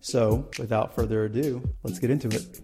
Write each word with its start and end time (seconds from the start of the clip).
So, 0.00 0.48
without 0.58 0.94
further 0.94 1.24
ado, 1.24 1.62
let's 1.82 1.98
get 1.98 2.10
into 2.10 2.28
it. 2.28 2.60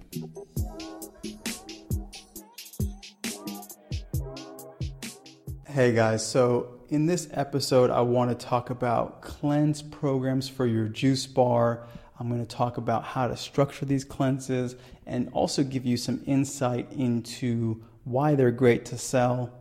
Hey 5.67 5.93
guys, 5.93 6.25
so 6.25 6.79
in 6.89 7.07
this 7.07 7.29
episode, 7.33 7.91
I 7.91 8.01
want 8.01 8.31
to 8.31 8.47
talk 8.47 8.71
about 8.71 9.21
cleanse 9.23 9.83
programs 9.83 10.49
for 10.49 10.67
your 10.67 10.87
juice 10.87 11.27
bar. 11.27 11.87
I'm 12.21 12.29
going 12.29 12.41
to 12.41 12.57
talk 12.57 12.77
about 12.77 13.03
how 13.03 13.27
to 13.27 13.37
structure 13.37 13.85
these 13.85 14.05
cleanses 14.05 14.77
and 15.05 15.29
also 15.33 15.65
give 15.65 15.85
you 15.85 15.97
some 15.97 16.23
insight 16.27 16.93
into 16.93 17.83
why 18.05 18.37
they're 18.37 18.53
great 18.53 18.85
to 18.87 18.99
sell 18.99 19.53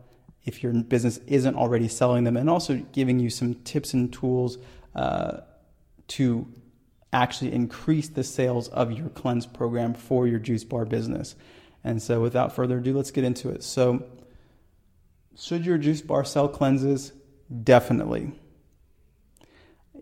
if 0.44 0.62
your 0.62 0.72
business 0.72 1.18
isn't 1.26 1.56
already 1.56 1.88
selling 1.88 2.22
them, 2.22 2.36
and 2.36 2.48
also 2.48 2.76
giving 2.92 3.18
you 3.18 3.30
some 3.30 3.54
tips 3.64 3.92
and 3.94 4.12
tools 4.12 4.58
uh, 4.94 5.38
to 6.06 6.46
actually 7.14 7.52
increase 7.52 8.08
the 8.08 8.24
sales 8.24 8.68
of 8.68 8.92
your 8.92 9.08
cleanse 9.08 9.46
program 9.46 9.94
for 9.94 10.26
your 10.26 10.38
juice 10.38 10.64
bar 10.64 10.84
business. 10.84 11.36
And 11.82 12.02
so, 12.02 12.20
without 12.20 12.54
further 12.54 12.78
ado, 12.78 12.96
let's 12.96 13.10
get 13.10 13.24
into 13.24 13.50
it. 13.50 13.62
So, 13.62 14.04
should 15.36 15.64
your 15.64 15.78
juice 15.78 16.02
bar 16.02 16.24
sell 16.24 16.48
cleanses? 16.48 17.12
Definitely. 17.62 18.32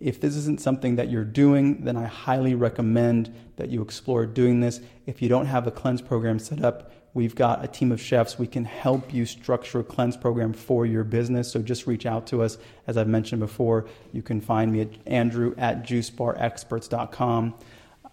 If 0.03 0.20
this 0.20 0.34
isn't 0.34 0.61
something 0.61 0.97
that 0.97 1.11
you're 1.11 1.25
doing, 1.25 1.84
then 1.84 1.97
I 1.97 2.06
highly 2.06 2.56
recommend 2.56 3.33
that 3.55 3.69
you 3.69 3.83
explore 3.83 4.27
doing 4.27 4.59
this. 4.59 4.81
If 5.06 5.22
you 5.22 5.28
don't 5.28 5.47
have 5.47 5.69
a 5.69 5.70
cleanse 5.70 6.03
program 6.03 6.41
set 6.41 6.64
up, 6.64 6.91
we've 7.14 7.36
got 7.36 7.64
a 7.64 7.69
team 7.69 7.92
of 7.92 8.00
chefs. 8.00 8.36
We 8.36 8.48
can 8.48 8.64
help 8.64 9.14
you 9.14 9.25
structure 9.25 9.78
a 9.78 9.84
cleanse 9.84 10.17
program 10.17 10.55
for 10.55 10.86
your 10.86 11.05
business. 11.05 11.53
So 11.53 11.62
just 11.62 11.86
reach 11.86 12.05
out 12.05 12.27
to 12.28 12.42
us. 12.42 12.59
As 12.89 12.97
I've 12.97 13.06
mentioned 13.06 13.39
before, 13.39 13.86
you 14.11 14.22
can 14.22 14.41
find 14.41 14.72
me 14.72 14.81
at 14.81 14.89
andrew 15.06 15.55
at 15.56 15.84
juicebarexperts.com. 15.84 17.55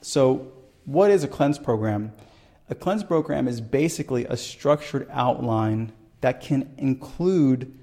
So, 0.02 0.52
what 0.86 1.09
is 1.09 1.24
a 1.24 1.28
cleanse 1.28 1.58
program? 1.58 2.14
A 2.70 2.76
cleanse 2.76 3.03
program 3.03 3.48
is 3.48 3.62
basically 3.62 4.26
a 4.26 4.38
structured 4.38 5.08
outline 5.12 5.92
that 6.22 6.40
can 6.42 6.72
include 6.78 7.78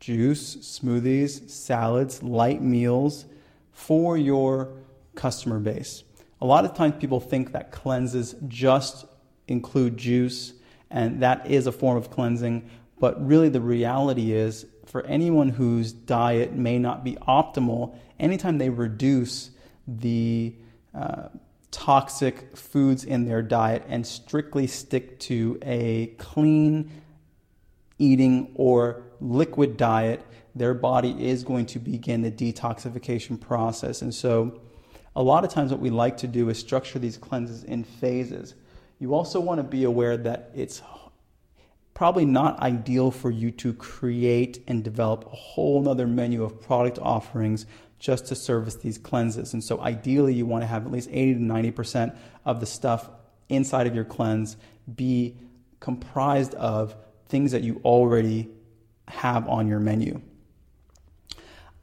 juice, 0.00 0.56
smoothies, 0.56 1.48
salads, 1.50 2.22
light 2.22 2.62
meals 2.62 3.26
for 3.72 4.16
your 4.16 4.72
customer 5.14 5.58
base. 5.58 6.04
A 6.40 6.46
lot 6.46 6.64
of 6.64 6.74
times 6.74 6.94
people 6.98 7.20
think 7.20 7.52
that 7.52 7.72
cleanses 7.72 8.36
just 8.46 9.06
include 9.48 9.96
juice, 9.96 10.54
and 10.90 11.20
that 11.22 11.50
is 11.50 11.66
a 11.66 11.72
form 11.72 11.96
of 11.96 12.10
cleansing, 12.10 12.68
but 13.00 13.24
really 13.26 13.48
the 13.48 13.60
reality 13.60 14.32
is 14.32 14.66
for 14.86 15.04
anyone 15.06 15.50
whose 15.50 15.92
diet 15.92 16.54
may 16.54 16.78
not 16.78 17.04
be 17.04 17.16
optimal, 17.28 17.96
anytime 18.18 18.58
they 18.58 18.70
reduce 18.70 19.50
the 19.86 20.54
uh, 20.94 21.28
toxic 21.70 22.56
foods 22.56 23.04
in 23.04 23.24
their 23.24 23.42
diet 23.42 23.84
and 23.88 24.06
strictly 24.06 24.66
stick 24.66 25.18
to 25.20 25.58
a 25.62 26.06
clean, 26.18 26.90
eating 27.98 28.52
or 28.54 29.02
liquid 29.20 29.76
diet, 29.76 30.24
their 30.54 30.74
body 30.74 31.28
is 31.28 31.44
going 31.44 31.66
to 31.66 31.78
begin 31.78 32.22
the 32.22 32.30
detoxification 32.30 33.40
process. 33.40 34.02
And 34.02 34.14
so, 34.14 34.60
a 35.16 35.22
lot 35.22 35.44
of 35.44 35.50
times, 35.50 35.72
what 35.72 35.80
we 35.80 35.90
like 35.90 36.18
to 36.18 36.28
do 36.28 36.48
is 36.48 36.58
structure 36.58 36.98
these 36.98 37.16
cleanses 37.16 37.64
in 37.64 37.82
phases. 37.82 38.54
You 38.98 39.14
also 39.14 39.40
want 39.40 39.58
to 39.58 39.64
be 39.64 39.84
aware 39.84 40.16
that 40.16 40.50
it's 40.54 40.82
probably 41.94 42.24
not 42.24 42.60
ideal 42.60 43.10
for 43.10 43.30
you 43.30 43.50
to 43.50 43.72
create 43.72 44.62
and 44.68 44.84
develop 44.84 45.24
a 45.26 45.36
whole 45.36 45.88
other 45.88 46.06
menu 46.06 46.44
of 46.44 46.60
product 46.60 46.98
offerings 47.00 47.66
just 47.98 48.26
to 48.26 48.36
service 48.36 48.76
these 48.76 48.98
cleanses. 48.98 49.52
And 49.54 49.64
so, 49.64 49.80
ideally, 49.80 50.34
you 50.34 50.46
want 50.46 50.62
to 50.62 50.66
have 50.66 50.86
at 50.86 50.92
least 50.92 51.08
80 51.10 51.34
to 51.34 51.40
90% 51.40 52.16
of 52.44 52.60
the 52.60 52.66
stuff 52.66 53.10
inside 53.48 53.86
of 53.86 53.94
your 53.94 54.04
cleanse 54.04 54.56
be 54.94 55.36
comprised 55.80 56.54
of 56.54 56.96
things 57.28 57.52
that 57.52 57.62
you 57.62 57.80
already 57.84 58.48
have 59.08 59.48
on 59.48 59.68
your 59.68 59.80
menu. 59.80 60.20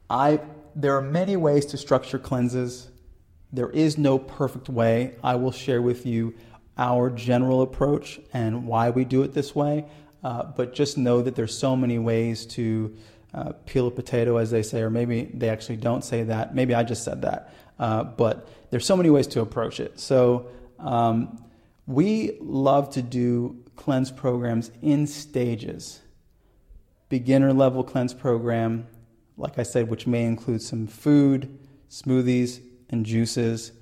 I 0.08 0.40
there 0.74 0.94
are 0.96 1.02
many 1.02 1.36
ways 1.36 1.66
to 1.66 1.78
structure 1.78 2.18
cleanses. 2.18 2.90
There 3.52 3.70
is 3.70 3.96
no 3.96 4.18
perfect 4.18 4.68
way. 4.68 5.16
I 5.24 5.36
will 5.36 5.52
share 5.52 5.80
with 5.80 6.04
you 6.04 6.34
our 6.76 7.08
general 7.08 7.62
approach 7.62 8.20
and 8.32 8.66
why 8.66 8.90
we 8.90 9.04
do 9.04 9.22
it 9.22 9.32
this 9.32 9.54
way. 9.54 9.86
Uh, 10.22 10.42
but 10.42 10.74
just 10.74 10.98
know 10.98 11.22
that 11.22 11.34
there's 11.34 11.56
so 11.56 11.76
many 11.76 11.98
ways 11.98 12.44
to 12.46 12.94
uh, 13.32 13.52
peel 13.64 13.86
a 13.86 13.90
potato, 13.90 14.36
as 14.36 14.50
they 14.50 14.62
say, 14.62 14.80
or 14.80 14.90
maybe 14.90 15.30
they 15.32 15.48
actually 15.48 15.76
don't 15.76 16.04
say 16.04 16.24
that. 16.24 16.54
Maybe 16.54 16.74
I 16.74 16.82
just 16.82 17.04
said 17.04 17.22
that. 17.22 17.52
Uh, 17.78 18.04
but 18.04 18.48
there's 18.70 18.84
so 18.84 18.96
many 18.96 19.08
ways 19.08 19.26
to 19.28 19.40
approach 19.40 19.80
it. 19.80 19.98
So 19.98 20.48
um, 20.78 21.42
we 21.86 22.36
love 22.40 22.90
to 22.90 23.02
do 23.02 23.64
cleanse 23.76 24.10
programs 24.10 24.70
in 24.82 25.06
stages. 25.06 26.00
Beginner 27.08 27.52
level 27.52 27.84
cleanse 27.84 28.14
program, 28.14 28.86
like 29.36 29.58
I 29.58 29.62
said, 29.62 29.88
which 29.88 30.06
may 30.06 30.24
include 30.24 30.62
some 30.62 30.86
food, 30.86 31.58
smoothies, 31.88 32.60
and 32.90 33.06
juices, 33.06 33.72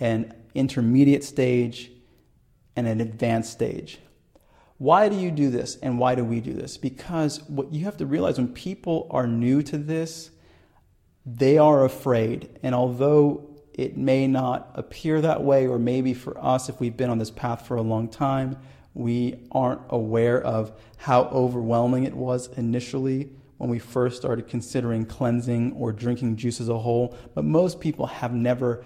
an 0.00 0.34
intermediate 0.54 1.24
stage, 1.24 1.92
and 2.76 2.86
an 2.86 3.00
advanced 3.00 3.52
stage. 3.52 3.98
Why 4.78 5.08
do 5.08 5.16
you 5.16 5.30
do 5.30 5.50
this 5.50 5.76
and 5.76 5.98
why 5.98 6.14
do 6.14 6.24
we 6.24 6.40
do 6.40 6.52
this? 6.52 6.76
Because 6.76 7.42
what 7.48 7.72
you 7.72 7.84
have 7.84 7.96
to 7.98 8.06
realize 8.06 8.38
when 8.38 8.48
people 8.48 9.06
are 9.10 9.26
new 9.26 9.62
to 9.62 9.78
this, 9.78 10.30
they 11.24 11.58
are 11.58 11.84
afraid. 11.84 12.58
And 12.62 12.74
although 12.74 13.48
it 13.72 13.96
may 13.96 14.26
not 14.26 14.70
appear 14.74 15.20
that 15.20 15.42
way, 15.42 15.66
or 15.66 15.78
maybe 15.78 16.12
for 16.12 16.36
us, 16.44 16.68
if 16.68 16.80
we've 16.80 16.96
been 16.96 17.10
on 17.10 17.18
this 17.18 17.30
path 17.30 17.66
for 17.66 17.76
a 17.76 17.82
long 17.82 18.08
time, 18.08 18.56
we 18.94 19.36
aren't 19.52 19.80
aware 19.90 20.40
of 20.40 20.72
how 20.96 21.24
overwhelming 21.24 22.04
it 22.04 22.14
was 22.14 22.48
initially 22.56 23.28
when 23.58 23.68
we 23.70 23.78
first 23.78 24.16
started 24.16 24.48
considering 24.48 25.04
cleansing 25.04 25.72
or 25.72 25.92
drinking 25.92 26.36
juice 26.36 26.60
as 26.60 26.68
a 26.68 26.78
whole. 26.78 27.16
But 27.34 27.44
most 27.44 27.80
people 27.80 28.06
have 28.06 28.32
never 28.32 28.84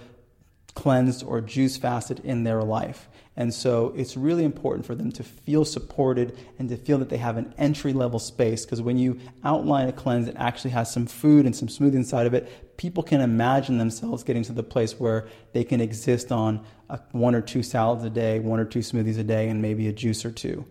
cleansed 0.79 1.25
or 1.25 1.41
juice 1.41 1.77
fasted 1.77 2.21
in 2.23 2.45
their 2.45 2.63
life. 2.63 3.09
And 3.37 3.53
so 3.53 3.93
it's 3.97 4.17
really 4.17 4.45
important 4.45 4.87
for 4.87 4.95
them 4.95 5.11
to 5.11 5.25
feel 5.25 5.65
supported 5.65 6.39
and 6.57 6.69
to 6.69 6.77
feel 6.77 6.99
that 6.99 7.09
they 7.09 7.17
have 7.17 7.37
an 7.37 7.53
entry 7.59 7.93
level 7.93 8.21
space. 8.21 8.65
Because 8.65 8.81
when 8.81 8.97
you 8.97 9.19
outline 9.43 9.89
a 9.89 9.93
cleanse 9.93 10.27
that 10.27 10.37
actually 10.37 10.71
has 10.71 10.93
some 10.93 11.07
food 11.07 11.47
and 11.47 11.57
some 11.57 11.67
smoothie 11.67 11.95
inside 11.95 12.29
of 12.29 12.35
it, 12.35 12.77
people 12.77 13.03
can 13.03 13.21
imagine 13.21 13.79
themselves 13.79 14.23
getting 14.23 14.45
to 14.45 14.53
the 14.53 14.63
place 14.63 15.01
where 15.01 15.27
they 15.53 15.65
can 15.65 15.81
exist 15.81 16.31
on 16.31 16.65
a, 16.89 17.01
one 17.11 17.35
or 17.35 17.41
two 17.41 17.65
salads 17.65 18.05
a 18.05 18.11
day, 18.11 18.39
one 18.39 18.61
or 18.61 18.65
two 18.65 18.79
smoothies 18.79 19.19
a 19.19 19.25
day, 19.25 19.49
and 19.49 19.61
maybe 19.61 19.89
a 19.89 19.93
juice 19.93 20.25
or 20.25 20.31
two 20.31 20.65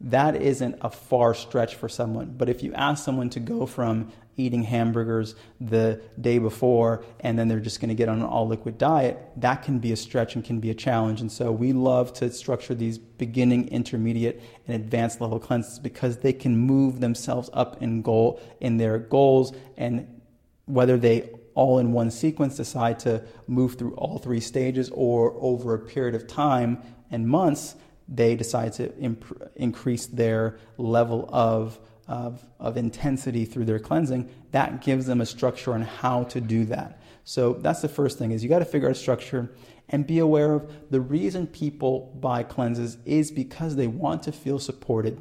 that 0.00 0.34
isn't 0.34 0.78
a 0.80 0.88
far 0.88 1.34
stretch 1.34 1.74
for 1.74 1.88
someone. 1.88 2.34
But 2.36 2.48
if 2.48 2.62
you 2.62 2.72
ask 2.72 3.04
someone 3.04 3.28
to 3.30 3.40
go 3.40 3.66
from 3.66 4.10
eating 4.40 4.62
hamburgers 4.62 5.34
the 5.60 6.00
day 6.20 6.38
before 6.38 7.04
and 7.20 7.38
then 7.38 7.48
they're 7.48 7.60
just 7.60 7.80
going 7.80 7.88
to 7.88 7.94
get 7.94 8.08
on 8.08 8.18
an 8.18 8.24
all 8.24 8.46
liquid 8.46 8.78
diet, 8.78 9.18
that 9.36 9.62
can 9.62 9.78
be 9.78 9.92
a 9.92 9.96
stretch 9.96 10.34
and 10.34 10.44
can 10.44 10.60
be 10.60 10.70
a 10.70 10.74
challenge. 10.74 11.20
And 11.20 11.30
so 11.30 11.52
we 11.52 11.72
love 11.72 12.12
to 12.14 12.30
structure 12.30 12.74
these 12.74 12.98
beginning, 12.98 13.68
intermediate, 13.68 14.42
and 14.66 14.74
advanced 14.76 15.20
level 15.20 15.38
cleanses 15.38 15.78
because 15.78 16.18
they 16.18 16.32
can 16.32 16.56
move 16.56 17.00
themselves 17.00 17.50
up 17.52 17.82
in 17.82 18.02
goal 18.02 18.40
in 18.60 18.76
their 18.76 18.98
goals 18.98 19.52
and 19.76 20.20
whether 20.66 20.96
they 20.96 21.30
all 21.54 21.78
in 21.78 21.92
one 21.92 22.10
sequence 22.10 22.56
decide 22.56 22.98
to 23.00 23.22
move 23.46 23.74
through 23.74 23.94
all 23.94 24.18
three 24.18 24.40
stages 24.40 24.90
or 24.94 25.34
over 25.40 25.74
a 25.74 25.78
period 25.78 26.14
of 26.14 26.26
time 26.26 26.80
and 27.10 27.28
months 27.28 27.74
they 28.10 28.34
decide 28.34 28.72
to 28.74 28.94
imp- 28.98 29.50
increase 29.54 30.06
their 30.06 30.58
level 30.76 31.30
of, 31.32 31.78
of, 32.10 32.44
of 32.58 32.76
intensity 32.76 33.44
through 33.44 33.64
their 33.64 33.78
cleansing, 33.78 34.28
that 34.50 34.82
gives 34.82 35.06
them 35.06 35.20
a 35.20 35.26
structure 35.26 35.72
on 35.72 35.82
how 35.82 36.24
to 36.24 36.40
do 36.40 36.64
that. 36.64 37.00
So 37.22 37.52
that's 37.52 37.82
the 37.82 37.88
first 37.88 38.18
thing 38.18 38.32
is 38.32 38.42
you 38.42 38.48
got 38.48 38.58
to 38.58 38.64
figure 38.64 38.88
out 38.88 38.92
a 38.92 38.96
structure 38.96 39.48
and 39.88 40.04
be 40.04 40.18
aware 40.18 40.54
of 40.54 40.90
the 40.90 41.00
reason 41.00 41.46
people 41.46 42.12
buy 42.20 42.42
cleanses 42.42 42.98
is 43.04 43.30
because 43.30 43.76
they 43.76 43.86
want 43.86 44.24
to 44.24 44.32
feel 44.32 44.58
supported. 44.58 45.20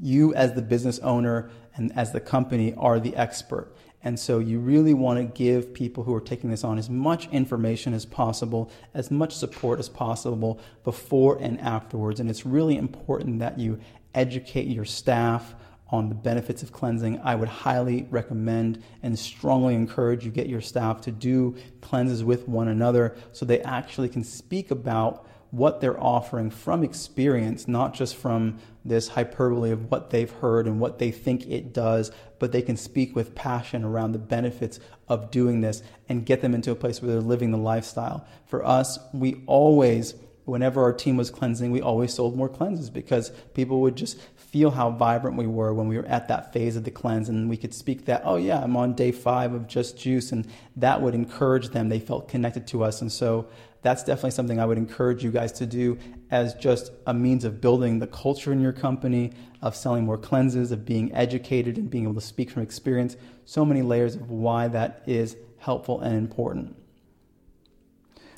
You 0.00 0.34
as 0.34 0.54
the 0.54 0.62
business 0.62 0.98
owner 1.00 1.50
and 1.74 1.92
as 1.94 2.12
the 2.12 2.20
company 2.20 2.72
are 2.78 2.98
the 2.98 3.14
expert. 3.14 3.76
And 4.04 4.18
so 4.18 4.38
you 4.38 4.58
really 4.58 4.94
want 4.94 5.18
to 5.18 5.24
give 5.24 5.74
people 5.74 6.04
who 6.04 6.14
are 6.14 6.20
taking 6.20 6.50
this 6.50 6.64
on 6.64 6.78
as 6.78 6.88
much 6.90 7.28
information 7.28 7.92
as 7.92 8.06
possible, 8.06 8.70
as 8.94 9.10
much 9.10 9.34
support 9.34 9.78
as 9.78 9.88
possible 9.88 10.58
before 10.84 11.38
and 11.38 11.60
afterwards. 11.60 12.18
And 12.18 12.28
it's 12.30 12.46
really 12.46 12.76
important 12.76 13.38
that 13.40 13.58
you 13.58 13.78
educate 14.14 14.66
your 14.66 14.84
staff 14.84 15.54
on 15.88 16.08
the 16.08 16.14
benefits 16.14 16.62
of 16.62 16.72
cleansing. 16.72 17.20
I 17.22 17.34
would 17.34 17.48
highly 17.48 18.06
recommend 18.10 18.82
and 19.02 19.18
strongly 19.18 19.74
encourage 19.74 20.24
you 20.24 20.30
get 20.30 20.48
your 20.48 20.62
staff 20.62 21.02
to 21.02 21.12
do 21.12 21.54
cleanses 21.82 22.24
with 22.24 22.48
one 22.48 22.68
another 22.68 23.14
so 23.32 23.44
they 23.44 23.60
actually 23.60 24.08
can 24.08 24.24
speak 24.24 24.70
about 24.70 25.26
what 25.50 25.82
they're 25.82 26.02
offering 26.02 26.50
from 26.50 26.82
experience, 26.82 27.68
not 27.68 27.92
just 27.92 28.16
from 28.16 28.58
this 28.86 29.08
hyperbole 29.08 29.70
of 29.70 29.90
what 29.90 30.08
they've 30.08 30.30
heard 30.30 30.66
and 30.66 30.80
what 30.80 30.98
they 30.98 31.10
think 31.10 31.46
it 31.46 31.74
does, 31.74 32.10
but 32.38 32.52
they 32.52 32.62
can 32.62 32.76
speak 32.76 33.14
with 33.14 33.34
passion 33.34 33.84
around 33.84 34.12
the 34.12 34.18
benefits 34.18 34.80
of 35.08 35.30
doing 35.30 35.60
this 35.60 35.82
and 36.08 36.24
get 36.24 36.40
them 36.40 36.54
into 36.54 36.70
a 36.70 36.74
place 36.74 37.02
where 37.02 37.12
they're 37.12 37.20
living 37.20 37.50
the 37.50 37.58
lifestyle. 37.58 38.26
For 38.46 38.64
us, 38.64 38.98
we 39.12 39.42
always 39.46 40.14
whenever 40.44 40.82
our 40.82 40.92
team 40.92 41.16
was 41.16 41.30
cleansing, 41.30 41.70
we 41.70 41.80
always 41.80 42.12
sold 42.12 42.36
more 42.36 42.48
cleanses 42.48 42.90
because 42.90 43.30
people 43.54 43.80
would 43.80 43.96
just 43.96 44.20
feel 44.34 44.70
how 44.70 44.90
vibrant 44.90 45.36
we 45.36 45.46
were 45.46 45.72
when 45.72 45.88
we 45.88 45.96
were 45.96 46.06
at 46.06 46.28
that 46.28 46.52
phase 46.52 46.76
of 46.76 46.84
the 46.84 46.90
cleanse. 46.90 47.28
And 47.28 47.48
we 47.48 47.56
could 47.56 47.72
speak 47.72 48.06
that, 48.06 48.22
oh, 48.24 48.36
yeah, 48.36 48.62
I'm 48.62 48.76
on 48.76 48.94
day 48.94 49.12
five 49.12 49.54
of 49.54 49.66
just 49.66 49.96
juice. 49.98 50.32
And 50.32 50.46
that 50.76 51.00
would 51.00 51.14
encourage 51.14 51.68
them. 51.68 51.88
They 51.88 52.00
felt 52.00 52.28
connected 52.28 52.66
to 52.68 52.84
us. 52.84 53.00
And 53.00 53.10
so 53.10 53.48
that's 53.82 54.04
definitely 54.04 54.30
something 54.32 54.60
I 54.60 54.66
would 54.66 54.78
encourage 54.78 55.24
you 55.24 55.30
guys 55.30 55.52
to 55.52 55.66
do 55.66 55.98
as 56.30 56.54
just 56.54 56.92
a 57.06 57.14
means 57.14 57.44
of 57.44 57.60
building 57.60 57.98
the 57.98 58.06
culture 58.06 58.52
in 58.52 58.60
your 58.60 58.72
company, 58.72 59.32
of 59.60 59.74
selling 59.76 60.04
more 60.04 60.18
cleanses, 60.18 60.70
of 60.72 60.84
being 60.84 61.12
educated 61.14 61.78
and 61.78 61.90
being 61.90 62.04
able 62.04 62.14
to 62.14 62.20
speak 62.20 62.50
from 62.50 62.62
experience. 62.62 63.16
So 63.44 63.64
many 63.64 63.82
layers 63.82 64.14
of 64.16 64.30
why 64.30 64.68
that 64.68 65.02
is 65.06 65.36
helpful 65.58 66.00
and 66.00 66.16
important. 66.16 66.76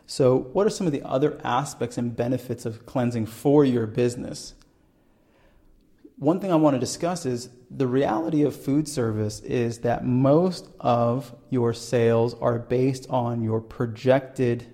So, 0.06 0.36
what 0.36 0.66
are 0.66 0.70
some 0.70 0.86
of 0.86 0.92
the 0.92 1.02
other 1.02 1.40
aspects 1.42 1.96
and 1.96 2.14
benefits 2.14 2.66
of 2.66 2.84
cleansing 2.84 3.26
for 3.26 3.64
your 3.64 3.86
business? 3.86 4.54
One 6.16 6.40
thing 6.40 6.52
I 6.52 6.56
want 6.56 6.74
to 6.74 6.80
discuss 6.80 7.26
is 7.26 7.48
the 7.70 7.86
reality 7.86 8.42
of 8.42 8.54
food 8.54 8.88
service 8.88 9.40
is 9.40 9.78
that 9.78 10.04
most 10.04 10.68
of 10.78 11.34
your 11.50 11.72
sales 11.72 12.34
are 12.34 12.58
based 12.58 13.08
on 13.10 13.42
your 13.42 13.60
projected 13.60 14.66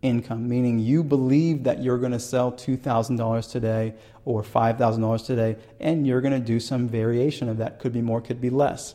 income, 0.00 0.48
meaning 0.48 0.78
you 0.78 1.04
believe 1.04 1.64
that 1.64 1.82
you're 1.82 1.98
going 1.98 2.12
to 2.12 2.20
sell 2.20 2.50
$2,000 2.50 3.50
today 3.50 3.94
or 4.24 4.42
$5,000 4.42 5.26
today, 5.26 5.56
and 5.80 6.06
you're 6.06 6.20
going 6.20 6.32
to 6.32 6.40
do 6.40 6.58
some 6.58 6.88
variation 6.88 7.48
of 7.48 7.58
that. 7.58 7.78
Could 7.78 7.92
be 7.92 8.00
more, 8.00 8.20
could 8.20 8.40
be 8.40 8.50
less. 8.50 8.94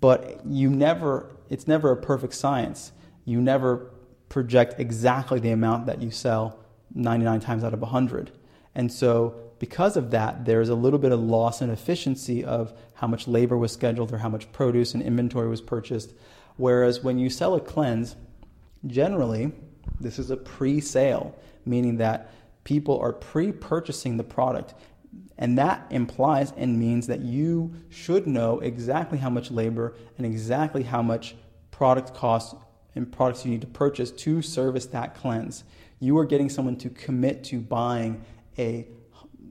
But 0.00 0.44
you 0.46 0.68
never, 0.68 1.30
it's 1.48 1.66
never 1.66 1.92
a 1.92 1.96
perfect 1.96 2.34
science. 2.34 2.92
You 3.24 3.40
never 3.40 3.90
project 4.28 4.74
exactly 4.78 5.40
the 5.40 5.50
amount 5.50 5.86
that 5.86 6.02
you 6.02 6.10
sell 6.10 6.58
99 6.94 7.40
times 7.40 7.64
out 7.64 7.74
of 7.74 7.80
100. 7.80 8.30
And 8.74 8.92
so, 8.92 9.34
because 9.58 9.96
of 9.96 10.12
that, 10.12 10.44
there's 10.44 10.68
a 10.68 10.74
little 10.74 10.98
bit 10.98 11.10
of 11.10 11.20
loss 11.20 11.60
in 11.60 11.70
efficiency 11.70 12.44
of 12.44 12.72
how 12.94 13.06
much 13.06 13.26
labor 13.26 13.56
was 13.56 13.72
scheduled 13.72 14.12
or 14.12 14.18
how 14.18 14.28
much 14.28 14.50
produce 14.52 14.94
and 14.94 15.02
inventory 15.02 15.48
was 15.48 15.60
purchased. 15.60 16.14
Whereas 16.56 17.02
when 17.02 17.18
you 17.18 17.28
sell 17.28 17.54
a 17.54 17.60
cleanse, 17.60 18.14
generally, 18.86 19.52
this 20.00 20.18
is 20.18 20.30
a 20.30 20.36
pre 20.36 20.80
sale, 20.80 21.36
meaning 21.64 21.96
that 21.96 22.30
people 22.64 22.98
are 23.00 23.12
pre 23.12 23.50
purchasing 23.50 24.16
the 24.16 24.24
product. 24.24 24.74
And 25.38 25.56
that 25.58 25.86
implies 25.90 26.52
and 26.56 26.78
means 26.78 27.06
that 27.06 27.20
you 27.20 27.72
should 27.88 28.26
know 28.26 28.58
exactly 28.60 29.18
how 29.18 29.30
much 29.30 29.50
labor 29.50 29.94
and 30.16 30.26
exactly 30.26 30.82
how 30.82 31.00
much 31.00 31.36
product 31.70 32.12
costs 32.14 32.54
and 32.98 33.10
products 33.10 33.44
you 33.44 33.50
need 33.50 33.62
to 33.62 33.66
purchase 33.66 34.10
to 34.10 34.42
service 34.42 34.86
that 34.86 35.14
cleanse. 35.14 35.64
You 36.00 36.18
are 36.18 36.26
getting 36.26 36.50
someone 36.50 36.76
to 36.76 36.90
commit 36.90 37.44
to 37.44 37.60
buying 37.60 38.22
a 38.58 38.86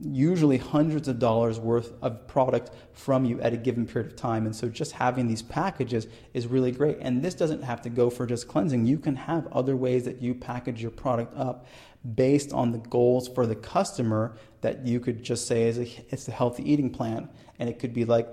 usually 0.00 0.58
hundreds 0.58 1.08
of 1.08 1.18
dollars 1.18 1.58
worth 1.58 1.92
of 2.02 2.26
product 2.28 2.70
from 2.92 3.24
you 3.24 3.40
at 3.40 3.52
a 3.52 3.56
given 3.56 3.86
period 3.86 4.12
of 4.12 4.16
time. 4.16 4.46
And 4.46 4.54
so 4.54 4.68
just 4.68 4.92
having 4.92 5.26
these 5.26 5.42
packages 5.42 6.06
is 6.34 6.46
really 6.46 6.70
great. 6.70 6.98
And 7.00 7.22
this 7.22 7.34
doesn't 7.34 7.62
have 7.62 7.82
to 7.82 7.90
go 7.90 8.08
for 8.08 8.26
just 8.26 8.46
cleansing. 8.48 8.86
You 8.86 8.98
can 8.98 9.16
have 9.16 9.46
other 9.48 9.76
ways 9.76 10.04
that 10.04 10.22
you 10.22 10.34
package 10.34 10.80
your 10.80 10.92
product 10.92 11.36
up 11.36 11.66
based 12.14 12.52
on 12.52 12.72
the 12.72 12.78
goals 12.78 13.28
for 13.28 13.46
the 13.46 13.56
customer 13.56 14.36
that 14.60 14.86
you 14.86 15.00
could 15.00 15.22
just 15.22 15.46
say 15.46 15.64
is 15.64 15.78
a, 15.78 15.88
it's 16.10 16.28
a 16.28 16.32
healthy 16.32 16.70
eating 16.70 16.90
plan. 16.90 17.28
And 17.58 17.68
it 17.68 17.78
could 17.78 17.92
be 17.92 18.04
like 18.04 18.28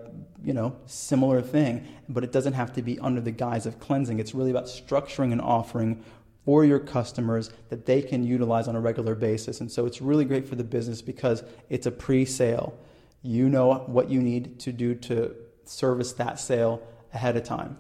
you 0.45 0.53
know, 0.53 0.75
similar 0.85 1.41
thing, 1.41 1.88
but 2.07 2.23
it 2.23 2.31
doesn't 2.31 2.53
have 2.53 2.71
to 2.73 2.81
be 2.83 3.00
under 3.00 3.19
the 3.19 3.31
guise 3.31 3.65
of 3.65 3.79
cleansing. 3.79 4.19
It's 4.19 4.35
really 4.35 4.51
about 4.51 4.65
structuring 4.65 5.33
an 5.33 5.41
offering 5.41 6.03
for 6.45 6.63
your 6.63 6.77
customers 6.77 7.50
that 7.69 7.88
they 7.88 8.03
can 8.03 8.23
utilize 8.23 8.67
on 8.67 8.75
a 8.75 8.79
regular 8.79 9.15
basis. 9.15 9.59
And 9.59 9.71
so 9.71 9.88
it's 9.88 10.01
really 10.01 10.23
great 10.23 10.47
for 10.47 10.56
the 10.56 10.63
business 10.63 11.01
because 11.01 11.44
it's 11.69 11.88
a 11.88 11.91
pre 11.91 12.23
sale. 12.25 12.77
You 13.23 13.50
know 13.50 13.83
what 13.88 14.12
you 14.12 14.21
need 14.21 14.59
to 14.59 14.71
do 14.71 14.94
to 14.94 15.35
service 15.63 16.13
that 16.13 16.39
sale 16.39 16.83
ahead 17.12 17.35
of 17.35 17.44
time. 17.44 17.77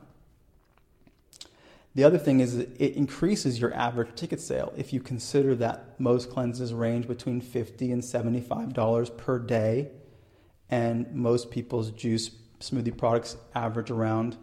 The 1.95 2.03
other 2.03 2.17
thing 2.17 2.41
is 2.41 2.57
it 2.57 2.95
increases 2.95 3.59
your 3.59 3.73
average 3.73 4.15
ticket 4.15 4.41
sale. 4.41 4.73
If 4.75 4.91
you 4.91 4.99
consider 4.99 5.55
that 5.55 5.99
most 5.99 6.29
cleanses 6.29 6.73
range 6.73 7.07
between 7.07 7.39
50 7.39 7.91
and 7.91 8.03
$75 8.03 9.17
per 9.17 9.39
day, 9.39 9.89
and 10.69 11.13
most 11.13 11.51
people's 11.51 11.91
juice 11.91 12.31
smoothie 12.59 12.97
products 12.97 13.37
average 13.53 13.91
around 13.91 14.37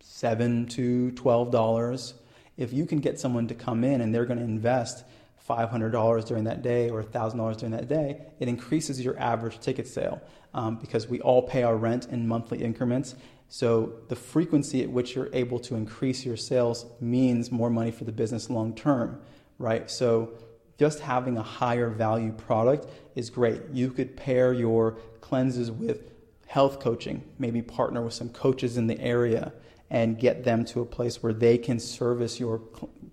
seven 0.00 0.66
to 0.66 1.10
twelve 1.12 1.50
dollars. 1.50 2.14
If 2.56 2.72
you 2.72 2.86
can 2.86 2.98
get 2.98 3.18
someone 3.18 3.48
to 3.48 3.54
come 3.54 3.82
in 3.84 4.00
and 4.00 4.14
they're 4.14 4.26
going 4.26 4.38
to 4.38 4.44
invest 4.44 5.04
$500 5.48 6.24
during 6.26 6.44
that 6.44 6.62
day 6.62 6.90
or 6.90 7.02
$1,000 7.02 7.56
during 7.56 7.72
that 7.72 7.88
day, 7.88 8.20
it 8.38 8.46
increases 8.46 9.02
your 9.02 9.18
average 9.18 9.58
ticket 9.58 9.88
sale 9.88 10.20
um, 10.54 10.76
because 10.76 11.08
we 11.08 11.20
all 11.20 11.42
pay 11.42 11.62
our 11.62 11.76
rent 11.76 12.06
in 12.10 12.28
monthly 12.28 12.62
increments. 12.62 13.16
So 13.52 13.92
the 14.08 14.16
frequency 14.16 14.82
at 14.82 14.88
which 14.88 15.14
you're 15.14 15.28
able 15.34 15.58
to 15.58 15.74
increase 15.74 16.24
your 16.24 16.38
sales 16.38 16.86
means 17.02 17.52
more 17.52 17.68
money 17.68 17.90
for 17.90 18.04
the 18.04 18.10
business 18.10 18.48
long 18.48 18.74
term, 18.74 19.20
right? 19.58 19.90
So 19.90 20.30
just 20.78 21.00
having 21.00 21.36
a 21.36 21.42
higher 21.42 21.90
value 21.90 22.32
product 22.32 22.86
is 23.14 23.28
great. 23.28 23.60
You 23.70 23.90
could 23.90 24.16
pair 24.16 24.54
your 24.54 24.92
cleanses 25.20 25.70
with 25.70 26.12
health 26.46 26.80
coaching, 26.80 27.24
maybe 27.38 27.60
partner 27.60 28.00
with 28.00 28.14
some 28.14 28.30
coaches 28.30 28.78
in 28.78 28.86
the 28.86 28.98
area 28.98 29.52
and 29.90 30.18
get 30.18 30.44
them 30.44 30.64
to 30.64 30.80
a 30.80 30.86
place 30.86 31.22
where 31.22 31.34
they 31.34 31.58
can 31.58 31.78
service 31.78 32.40
your 32.40 32.62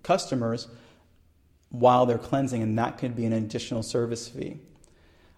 customers 0.02 0.68
while 1.68 2.06
they're 2.06 2.16
cleansing, 2.16 2.62
and 2.62 2.78
that 2.78 2.96
could 2.96 3.14
be 3.14 3.26
an 3.26 3.34
additional 3.34 3.82
service 3.82 4.26
fee. 4.26 4.56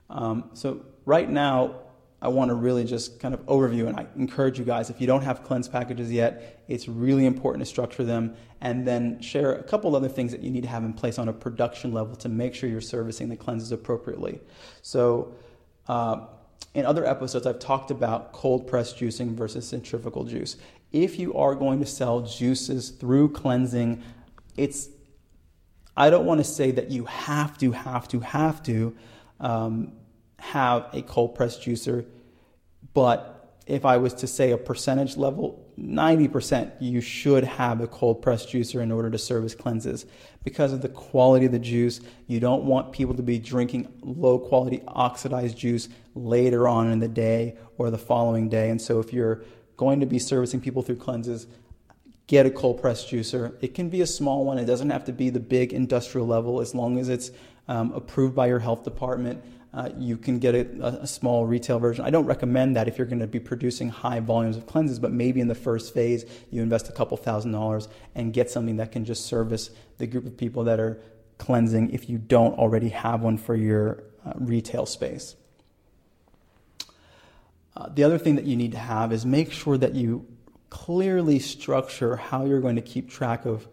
Um, 0.09 0.51
so, 0.55 0.85
right 1.05 1.29
now, 1.29 1.75
I 2.23 2.29
want 2.29 2.51
to 2.51 2.55
really 2.55 2.85
just 2.85 3.19
kind 3.19 3.35
of 3.35 3.45
overview, 3.47 3.89
and 3.89 3.97
I 3.97 4.07
encourage 4.17 4.57
you 4.57 4.65
guys 4.65 4.91
if 4.91 5.01
you 5.01 5.09
don't 5.09 5.23
have 5.23 5.43
cleanse 5.43 5.69
packages 5.69 6.11
yet, 6.11 6.63
it's 6.69 6.87
really 6.87 7.27
important 7.27 7.63
to 7.65 7.67
structure 7.67 8.05
them 8.05 8.37
and 8.61 8.87
then 8.87 9.21
share 9.21 9.55
a 9.55 9.63
couple 9.65 9.97
other 9.97 10.09
things 10.09 10.31
that 10.31 10.41
you 10.41 10.51
need 10.51 10.63
to 10.63 10.69
have 10.69 10.85
in 10.85 10.93
place 10.93 11.19
on 11.19 11.29
a 11.29 11.33
production 11.33 11.93
level 11.93 12.15
to 12.15 12.29
make 12.29 12.55
sure 12.55 12.71
you're 12.71 12.81
servicing 12.81 13.29
the 13.29 13.37
cleanses 13.37 13.73
appropriately. 13.73 14.41
So, 14.83 15.35
uh, 15.89 16.27
in 16.75 16.87
other 16.87 17.05
episodes, 17.05 17.45
I've 17.45 17.59
talked 17.59 17.91
about 17.91 18.33
cold 18.33 18.69
press 18.69 18.95
juicing 18.95 19.35
versus 19.35 19.69
centrifugal 19.69 20.25
juice. 20.25 20.57
If 20.93 21.19
you 21.19 21.35
are 21.35 21.57
going 21.57 21.81
to 21.81 21.87
sell 21.87 22.21
juices 22.21 22.91
through 22.91 23.33
cleansing, 23.33 24.01
it's 24.57 24.89
I 25.97 26.09
don't 26.09 26.25
want 26.25 26.39
to 26.39 26.45
say 26.45 26.71
that 26.71 26.91
you 26.91 27.05
have 27.05 27.59
to, 27.59 27.73
have 27.73 28.09
to, 28.09 28.21
have 28.21 28.63
to 28.63 28.97
um, 29.41 29.93
have 30.43 30.89
a 30.93 31.03
cold 31.03 31.37
press 31.37 31.57
juicer, 31.57 32.05
but 32.95 33.55
if 33.65 33.85
I 33.85 33.97
was 33.97 34.13
to 34.15 34.27
say 34.27 34.51
a 34.51 34.59
percentage 34.59 35.17
level, 35.17 35.65
90% 35.79 36.73
you 36.81 37.01
should 37.01 37.45
have 37.45 37.81
a 37.81 37.87
cold 37.87 38.21
press 38.21 38.45
juicer 38.45 38.83
in 38.83 38.91
order 38.91 39.09
to 39.09 39.19
service 39.19 39.55
cleanses 39.55 40.05
because 40.43 40.73
of 40.73 40.83
the 40.83 40.89
quality 40.89 41.47
of 41.47 41.53
the 41.53 41.61
juice. 41.61 42.01
You 42.27 42.41
don't 42.41 42.65
want 42.65 42.93
people 42.93 43.15
to 43.15 43.23
be 43.23 43.39
drinking 43.39 43.87
low 44.03 44.41
quality 44.41 44.83
oxidized 44.89 45.57
juice 45.57 45.89
later 46.17 46.67
on 46.67 46.91
in 46.91 46.99
the 46.99 47.09
day 47.09 47.57
or 47.79 47.91
the 47.91 47.99
following 47.99 48.49
day. 48.49 48.69
And 48.69 48.83
so 48.83 48.99
if 48.99 49.13
you're 49.13 49.45
going 49.77 50.01
to 50.01 50.07
be 50.07 50.19
servicing 50.19 50.61
people 50.61 50.83
through 50.83 50.97
cleanses, 50.97 51.47
get 52.27 52.47
a 52.47 52.51
cold 52.51 52.83
press 52.83 53.05
juicer. 53.05 53.55
It 53.61 53.75
can 53.75 53.89
be 53.89 54.01
a 54.01 54.07
small 54.09 54.45
one. 54.45 54.59
It 54.59 54.65
doesn't 54.65 54.91
have 54.91 55.05
to 55.05 55.13
be 55.13 55.31
the 55.31 55.41
big 55.41 55.73
industrial 55.73 56.27
level 56.27 56.61
as 56.61 56.75
long 56.75 56.99
as 56.99 57.09
it's 57.09 57.31
um, 57.69 57.93
approved 57.93 58.35
by 58.35 58.49
your 58.49 58.59
health 58.59 58.83
department. 58.83 59.43
Uh, 59.75 59.89
you 59.97 60.19
can 60.19 60.39
get 60.39 60.55
a, 60.55 61.01
a, 61.01 61.07
small 61.07 61.47
retail 61.47 61.79
version. 61.79 62.05
I 62.05 62.11
don't 62.11 62.27
recommend 62.27 62.77
that 62.77 62.89
if 62.89 62.99
you're 62.99 63.07
going 63.07 63.21
to 63.21 63.27
be 63.27 63.41
producing 63.41 63.89
high 63.89 64.21
volumes 64.21 64.59
of 64.59 64.67
cleanses, 64.67 64.99
but 64.99 65.13
maybe 65.13 65.41
in 65.41 65.49
the 65.49 65.55
first 65.55 65.95
phase, 65.95 66.27
you 66.51 66.61
invest 66.61 66.91
a 66.91 66.93
couple 66.93 67.17
thousand 67.17 67.53
dollars 67.53 67.89
and 68.15 68.35
get 68.35 68.51
something 68.51 68.77
that 68.77 68.93
can 68.93 69.07
just 69.07 69.25
service 69.25 69.71
the 69.97 70.07
group 70.07 70.27
of 70.27 70.37
people 70.37 70.65
that 70.65 70.79
are 70.79 71.01
cleansing 71.39 71.91
if 71.91 72.11
you 72.11 72.19
don't 72.19 72.59
already 72.59 72.91
have 72.91 73.23
one 73.23 73.39
for 73.39 73.57
your 73.57 74.05
uh, 74.27 74.33
retail 74.37 74.85
space. 74.85 75.37
Uh, 77.75 77.89
the 77.89 78.05
other 78.05 78.19
thing 78.19 78.37
that 78.37 78.45
you 78.45 78.57
need 78.57 78.73
to 78.73 78.79
have 78.79 79.11
is 79.11 79.25
make 79.25 79.51
sure 79.51 79.79
that 79.79 79.95
you 79.95 80.27
clearly 80.69 81.39
structure 81.39 82.17
how 82.17 82.45
you're 82.45 82.61
going 82.61 82.77
to 82.77 82.83
keep 82.83 83.09
track 83.11 83.47
of 83.47 83.67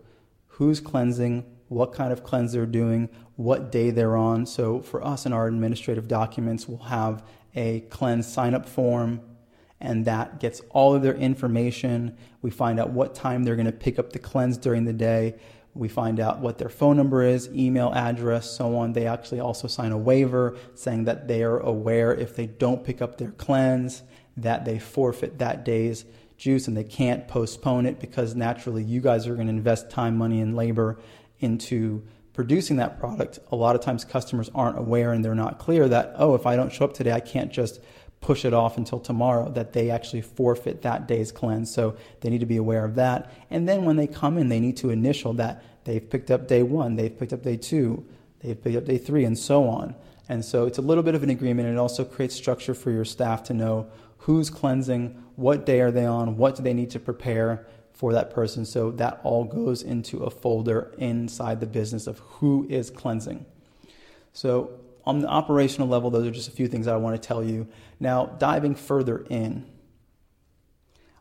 who's 0.48 0.80
cleansing, 0.80 1.46
what 1.70 1.94
kind 1.94 2.12
of 2.12 2.24
cleanse 2.24 2.52
they're 2.52 2.66
doing, 2.66 3.10
what 3.36 3.72
day 3.72 3.90
they're 3.90 4.18
on. 4.18 4.46
So 4.46 4.82
for 4.82 5.04
us 5.04 5.26
in 5.26 5.34
our 5.34 5.48
administrative 5.48 6.08
documents, 6.08 6.68
we'll 6.68 6.80
have 6.80 7.24
a 7.56 7.82
cleanse 7.90 8.28
sign 8.28 8.54
up 8.54 8.68
form, 8.68 9.22
and 9.80 10.06
that 10.06 10.40
gets 10.40 10.62
all 10.72 10.94
of 10.94 11.02
their 11.02 11.16
information. 11.16 12.18
We 12.42 12.50
find 12.52 12.80
out 12.80 12.90
what 12.90 13.16
time 13.16 13.44
they're 13.44 13.56
going 13.56 13.66
to 13.66 13.72
pick 13.72 13.98
up 13.98 14.12
the 14.12 14.20
cleanse 14.20 14.58
during 14.58 14.84
the 14.84 14.94
day. 14.94 15.36
We 15.74 15.88
find 15.88 16.20
out 16.20 16.40
what 16.40 16.58
their 16.58 16.70
phone 16.70 16.98
number 16.98 17.24
is, 17.24 17.48
email 17.54 17.94
address, 17.94 18.50
so 18.50 18.76
on. 18.76 18.94
They 18.94 19.08
actually 19.08 19.40
also 19.40 19.68
sign 19.68 19.92
a 19.92 19.98
waiver 19.98 20.58
saying 20.74 21.06
that 21.06 21.28
they 21.28 21.44
are 21.44 21.60
aware 21.60 22.14
if 22.14 22.36
they 22.36 22.48
don't 22.48 22.84
pick 22.84 23.02
up 23.02 23.18
their 23.18 23.32
cleanse 23.32 24.04
that 24.42 24.66
they 24.66 24.80
forfeit 24.80 25.40
that 25.40 25.66
day's 25.66 26.06
juice 26.38 26.68
and 26.68 26.76
they 26.76 26.84
can't 26.84 27.28
postpone 27.28 27.86
it 27.86 28.00
because 28.00 28.36
naturally 28.36 28.84
you 28.84 29.02
guys 29.02 29.28
are 29.28 29.36
going 29.36 29.48
to 29.48 29.54
invest 29.54 29.90
time, 29.90 30.18
money, 30.18 30.42
and 30.42 30.56
labor 30.56 30.98
into 31.40 32.04
producing 32.34 32.78
that 32.78 33.00
product. 33.00 33.40
A 33.52 33.56
lot 33.56 33.76
of 33.76 33.82
times 33.82 34.06
customers 34.06 34.50
aren't 34.56 34.78
aware 34.78 35.12
and 35.12 35.24
they're 35.24 35.36
not 35.36 35.60
clear 35.60 35.88
that, 35.90 36.14
oh, 36.16 36.36
if 36.36 36.46
I 36.46 36.56
don't 36.56 36.72
show 36.72 36.86
up 36.86 36.94
today, 36.94 37.12
I 37.12 37.20
can't 37.20 37.52
just 37.52 37.82
push 38.22 38.44
it 38.46 38.54
off 38.54 38.78
until 38.78 39.00
tomorrow, 39.00 39.50
that 39.52 39.74
they 39.74 39.90
actually 39.90 40.22
forfeit 40.22 40.82
that 40.82 41.08
day's 41.08 41.32
cleanse. 41.32 41.74
So 41.74 41.96
they 42.22 42.30
need 42.30 42.42
to 42.42 42.46
be 42.46 42.58
aware 42.58 42.84
of 42.84 42.96
that. 42.96 43.32
And 43.50 43.68
then 43.68 43.86
when 43.86 43.96
they 43.96 44.08
come 44.08 44.38
in, 44.38 44.50
they 44.50 44.60
need 44.60 44.78
to 44.78 44.90
initial 44.90 45.34
that 45.34 45.64
they've 45.86 46.10
picked 46.10 46.30
up 46.30 46.48
day 46.48 46.64
one, 46.64 46.96
they've 46.96 47.18
picked 47.18 47.34
up 47.34 47.44
day 47.44 47.58
two, 47.58 48.06
they've 48.42 48.62
picked 48.62 48.76
up 48.76 48.86
day 48.86 48.98
three, 48.98 49.24
and 49.24 49.38
so 49.38 49.68
on. 49.68 49.96
And 50.28 50.44
so 50.46 50.66
it's 50.66 50.78
a 50.78 50.82
little 50.82 51.04
bit 51.04 51.16
of 51.16 51.24
an 51.24 51.30
agreement. 51.30 51.70
It 51.70 51.78
also 51.78 52.06
creates 52.06 52.36
structure 52.36 52.74
for 52.74 52.92
your 52.92 53.06
staff 53.06 53.44
to 53.44 53.54
know 53.54 53.90
who's 54.20 54.50
cleansing, 54.50 55.24
what 55.36 55.66
day 55.66 55.80
are 55.80 55.92
they 55.92 56.06
on, 56.06 56.38
what 56.38 56.56
do 56.56 56.62
they 56.62 56.74
need 56.74 56.90
to 56.92 57.00
prepare 57.00 57.66
for 58.00 58.14
that 58.14 58.34
person. 58.34 58.64
So 58.64 58.92
that 58.92 59.20
all 59.24 59.44
goes 59.44 59.84
into 59.84 60.24
a 60.24 60.30
folder 60.30 60.96
inside 60.98 61.60
the 61.60 61.66
business 61.66 62.08
of 62.08 62.20
who 62.20 62.66
is 62.70 62.90
cleansing. 62.90 63.46
So 64.32 64.80
on 65.06 65.20
the 65.20 65.28
operational 65.28 65.90
level, 65.90 66.10
those 66.10 66.26
are 66.26 66.32
just 66.32 66.48
a 66.48 66.52
few 66.52 66.70
things 66.70 66.88
I 66.88 66.96
want 66.96 67.22
to 67.22 67.28
tell 67.28 67.44
you. 67.44 67.68
Now, 68.00 68.28
diving 68.28 68.76
further 68.76 69.26
in, 69.30 69.66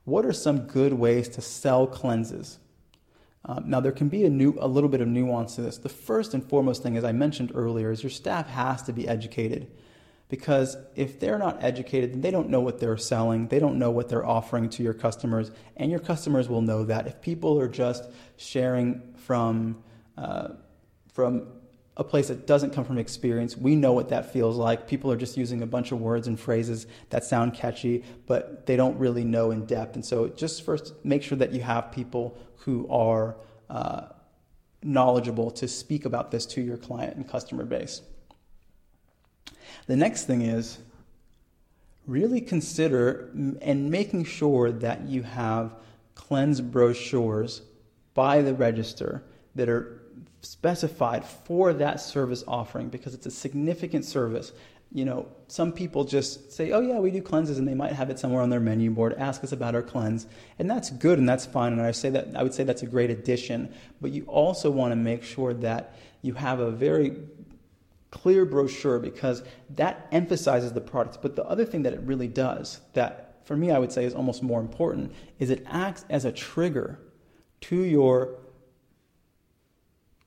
what 0.05 0.25
are 0.25 0.33
some 0.33 0.69
good 0.69 0.93
ways 0.93 1.29
to 1.31 1.41
sell 1.41 1.89
cleanses? 1.89 2.61
Um, 3.45 3.65
now, 3.67 3.81
there 3.81 3.91
can 3.91 4.09
be 4.09 4.25
a, 4.25 4.31
new, 4.31 4.57
a 4.61 4.69
little 4.69 4.89
bit 4.89 5.01
of 5.01 5.09
nuance 5.09 5.57
to 5.57 5.63
this. 5.63 5.79
The 5.79 5.89
first 5.89 6.33
and 6.33 6.49
foremost 6.49 6.85
thing, 6.85 6.97
as 6.97 7.03
I 7.03 7.11
mentioned 7.11 7.51
earlier, 7.57 7.91
is 7.91 8.05
your 8.05 8.11
staff 8.11 8.49
has 8.51 8.85
to 8.85 8.93
be 8.93 9.09
educated. 9.09 9.69
Because 10.29 10.77
if 10.95 11.19
they're 11.19 11.39
not 11.39 11.63
educated, 11.63 12.13
then 12.13 12.21
they 12.21 12.31
don't 12.31 12.51
know 12.51 12.61
what 12.61 12.79
they're 12.81 12.99
selling. 12.99 13.49
They 13.49 13.59
don't 13.59 13.79
know 13.79 13.91
what 13.91 14.09
they're 14.09 14.27
offering 14.27 14.69
to 14.71 14.83
your 14.83 14.93
customers. 14.93 15.51
And 15.77 15.91
your 15.91 16.01
customers 16.01 16.49
will 16.49 16.61
know 16.61 16.85
that. 16.85 17.07
If 17.07 17.23
people 17.23 17.59
are 17.59 17.69
just 17.69 18.05
sharing 18.37 19.15
from, 19.17 19.83
uh, 20.19 20.49
from 21.13 21.47
a 21.99 22.05
place 22.05 22.29
that 22.29 22.47
doesn't 22.47 22.73
come 22.73 22.85
from 22.85 22.97
experience. 22.97 23.57
We 23.57 23.75
know 23.75 23.93
what 23.93 24.11
that 24.11 24.33
feels 24.33 24.57
like. 24.57 24.87
People 24.87 25.11
are 25.11 25.17
just 25.17 25.37
using 25.37 25.63
a 25.63 25.67
bunch 25.67 25.91
of 25.91 26.01
words 26.01 26.29
and 26.29 26.39
phrases 26.39 26.87
that 27.11 27.25
sound 27.25 27.55
catchy, 27.55 28.05
but 28.27 28.67
they 28.67 28.77
don't 28.77 28.97
really 28.99 29.25
know 29.25 29.51
in 29.51 29.67
depth. 29.67 29.97
And 29.97 30.05
so, 30.07 30.29
just 30.29 30.65
first 30.65 30.95
make 31.05 31.25
sure 31.25 31.37
that 31.39 31.53
you 31.53 31.61
have 31.61 31.91
people 31.91 32.39
who 32.59 32.87
are 32.89 33.37
uh, 33.69 34.03
knowledgeable 34.83 35.51
to 35.51 35.67
speak 35.67 36.05
about 36.05 36.31
this 36.31 36.47
to 36.47 36.61
your 36.61 36.77
client 36.77 37.17
and 37.17 37.29
customer 37.29 37.65
base. 37.65 38.01
The 39.87 39.97
next 39.97 40.25
thing 40.25 40.43
is 40.43 40.78
really 42.07 42.40
consider 42.40 43.31
and 43.62 43.90
making 43.90 44.25
sure 44.25 44.73
that 44.73 45.07
you 45.07 45.23
have 45.23 45.75
cleanse 46.14 46.61
brochures 46.61 47.62
by 48.14 48.43
the 48.43 48.55
register 48.55 49.23
that 49.55 49.69
are 49.69 50.02
specified 50.40 51.25
for 51.25 51.73
that 51.73 52.00
service 52.00 52.45
offering 52.47 52.88
because 52.88 53.14
it's 53.14 53.26
a 53.26 53.31
significant 53.31 54.05
service. 54.05 54.52
You 54.93 55.05
know, 55.05 55.26
some 55.49 55.73
people 55.73 56.05
just 56.05 56.50
say, 56.50 56.73
"Oh 56.73 56.81
yeah, 56.81 56.99
we 56.99 57.11
do 57.11 57.21
cleanses," 57.21 57.59
and 57.59 57.69
they 57.69 57.75
might 57.75 57.93
have 57.93 58.09
it 58.09 58.19
somewhere 58.19 58.40
on 58.40 58.49
their 58.49 58.61
menu 58.61 58.90
board. 58.90 59.14
Ask 59.19 59.45
us 59.45 59.52
about 59.52 59.75
our 59.75 59.83
cleanse, 59.83 60.26
and 60.59 60.71
that's 60.71 60.88
good 60.90 61.19
and 61.19 61.28
that's 61.28 61.45
fine. 61.45 61.73
And 61.73 61.83
I 61.83 61.90
say 61.90 62.09
that 62.11 62.28
I 62.35 62.43
would 62.43 62.55
say 62.55 62.64
that's 62.64 62.83
a 62.83 62.87
great 62.87 63.11
addition. 63.11 63.73
But 64.00 64.12
you 64.12 64.25
also 64.25 64.71
want 64.71 64.93
to 64.93 64.97
make 64.97 65.23
sure 65.23 65.52
that 65.55 65.95
you 66.23 66.35
have 66.35 66.61
a 66.61 66.71
very 66.71 67.17
clear 68.11 68.45
brochure 68.45 68.99
because 68.99 69.43
that 69.71 70.09
emphasizes 70.12 70.73
the 70.73 70.81
products. 70.81 71.17
But 71.17 71.37
the 71.37 71.45
other 71.45 71.65
thing 71.65 71.83
that 71.83 71.93
it 71.93 72.00
really 72.00 72.29
does, 72.29 72.81
that 72.95 73.41
for 73.45 73.57
me 73.57 73.71
I 73.71 73.79
would 73.79 73.93
say 73.93 74.05
is 74.05 74.15
almost 74.15 74.43
more 74.43 74.61
important, 74.61 75.12
is 75.38 75.50
it 75.50 75.65
acts 75.67 76.05
as 76.09 76.25
a 76.25 76.33
trigger 76.33 76.99
to 77.62 77.77
your 77.77 78.38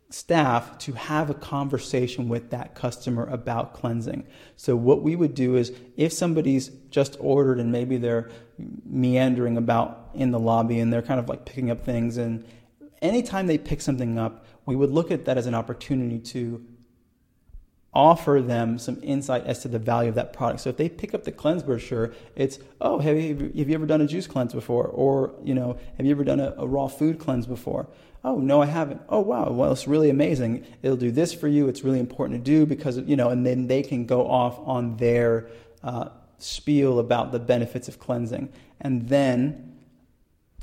staff 0.10 0.78
to 0.78 0.92
have 0.92 1.30
a 1.30 1.34
conversation 1.34 2.28
with 2.28 2.50
that 2.50 2.76
customer 2.76 3.26
about 3.28 3.74
cleansing. 3.74 4.28
So 4.58 4.76
what 4.76 5.02
we 5.02 5.16
would 5.16 5.34
do 5.34 5.56
is 5.56 5.72
if 5.96 6.12
somebody's 6.12 6.68
just 6.90 7.16
ordered 7.20 7.60
and 7.60 7.72
maybe 7.72 7.98
they're 7.98 8.30
meandering 8.86 9.56
about 9.56 10.10
in 10.14 10.32
the 10.32 10.40
lobby 10.40 10.80
and 10.80 10.92
they're 10.92 11.02
kind 11.02 11.20
of 11.20 11.30
like 11.30 11.46
picking 11.46 11.72
up 11.72 11.86
things 11.86 12.18
and 12.18 12.46
anytime 13.02 13.48
they 13.48 13.58
pick 13.58 13.82
something 13.82 14.20
up, 14.20 14.46
we 14.66 14.76
would 14.76 14.92
look 14.92 15.12
at 15.12 15.26
that 15.26 15.38
as 15.38 15.48
an 15.48 15.56
opportunity 15.56 16.20
to 16.20 16.64
offer 17.94 18.42
them 18.42 18.80
some 18.80 18.98
insight 19.04 19.46
as 19.46 19.60
to 19.60 19.68
the 19.68 19.80
value 19.80 20.10
of 20.10 20.16
that 20.16 20.32
product. 20.32 20.62
So 20.62 20.70
if 20.70 20.78
they 20.78 20.88
pick 20.88 21.14
up 21.14 21.26
the 21.26 21.32
cleanse 21.32 21.62
brochure, 21.62 22.14
it's, 22.36 22.60
oh, 22.80 23.00
have 23.00 23.18
you, 23.18 23.52
have 23.58 23.70
you 23.70 23.76
ever 23.76 23.86
done 23.86 24.02
a 24.02 24.08
juice 24.08 24.28
cleanse 24.28 24.54
before? 24.54 24.88
Or, 24.88 25.34
you 25.44 25.54
know, 25.54 25.78
have 25.98 26.06
you 26.06 26.12
ever 26.12 26.24
done 26.24 26.40
a, 26.40 26.54
a 26.58 26.66
raw 26.66 26.88
food 26.88 27.20
cleanse 27.20 27.48
before? 27.48 27.88
Oh, 28.24 28.38
no, 28.38 28.62
I 28.62 28.68
haven't. 28.68 29.02
Oh, 29.10 29.20
wow. 29.20 29.50
Well, 29.50 29.72
it's 29.72 29.88
really 29.88 30.10
amazing. 30.10 30.66
It'll 30.84 30.96
do 30.96 31.12
this 31.12 31.34
for 31.34 31.48
you. 31.48 31.68
It's 31.68 31.84
really 31.84 32.00
important 32.00 32.40
to 32.40 32.52
do 32.52 32.66
because, 32.66 32.98
you 33.00 33.16
know, 33.16 33.30
and 33.30 33.46
then 33.46 33.68
they 33.68 33.82
can 33.82 34.06
go 34.06 34.30
off 34.30 34.60
on 34.60 34.96
their 34.98 35.50
uh, 35.84 36.10
spiel 36.38 37.00
about 37.00 37.32
the 37.32 37.40
benefits 37.40 37.88
of 37.88 38.00
cleansing. 38.00 38.54
And 38.80 39.10
then 39.10 39.71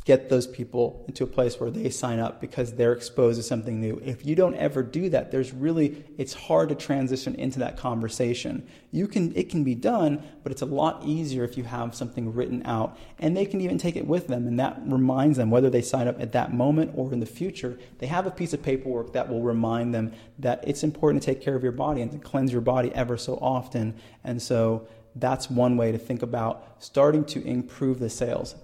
get 0.09 0.31
those 0.31 0.47
people 0.47 1.05
into 1.07 1.23
a 1.23 1.27
place 1.27 1.61
where 1.61 1.71
they 1.71 1.91
sign 1.91 2.19
up 2.19 2.41
because 2.41 2.73
they're 2.73 2.95
exposed 2.95 3.39
to 3.39 3.43
something 3.43 3.79
new. 3.79 4.01
If 4.03 4.25
you 4.25 4.35
don't 4.35 4.55
ever 4.55 4.83
do 4.83 5.11
that, 5.11 5.31
there's 5.31 5.53
really 5.53 6.03
it's 6.17 6.33
hard 6.33 6.71
to 6.71 6.75
transition 6.75 7.35
into 7.35 7.59
that 7.59 7.77
conversation. 7.77 8.67
You 8.91 9.07
can 9.07 9.37
it 9.37 9.51
can 9.51 9.65
be 9.65 9.75
done, 9.75 10.23
but 10.43 10.51
it's 10.51 10.63
a 10.63 10.67
lot 10.83 11.03
easier 11.05 11.45
if 11.45 11.59
you 11.59 11.65
have 11.65 11.95
something 11.95 12.33
written 12.33 12.63
out 12.65 12.99
and 13.19 13.37
they 13.37 13.45
can 13.45 13.61
even 13.61 13.77
take 13.77 13.97
it 13.97 14.07
with 14.07 14.29
them 14.29 14.47
and 14.47 14.59
that 14.59 14.81
reminds 14.87 15.37
them 15.37 15.51
whether 15.51 15.69
they 15.69 15.83
sign 15.83 16.09
up 16.09 16.19
at 16.23 16.33
that 16.33 16.55
moment 16.55 16.93
or 16.95 17.13
in 17.13 17.21
the 17.21 17.27
future, 17.27 17.79
they 17.99 18.07
have 18.07 18.27
a 18.27 18.31
piece 18.31 18.55
of 18.55 18.63
paperwork 18.63 19.13
that 19.13 19.29
will 19.29 19.43
remind 19.43 19.95
them 19.95 20.11
that 20.39 20.65
it's 20.67 20.83
important 20.83 21.23
to 21.23 21.35
take 21.35 21.43
care 21.43 21.55
of 21.55 21.63
your 21.63 21.73
body 21.73 22.01
and 22.01 22.13
to 22.13 22.19
cleanse 22.19 22.51
your 22.51 22.63
body 22.63 22.91
ever 22.95 23.19
so 23.19 23.35
often. 23.43 23.95
And 24.25 24.41
so 24.41 24.89
that's 25.17 25.51
one 25.51 25.77
way 25.77 25.93
to 25.93 25.99
think 25.99 26.23
about 26.23 26.77
starting 26.79 27.27
to 27.27 27.47
improve 27.47 27.99
the 28.01 28.09
sales. 28.09 28.55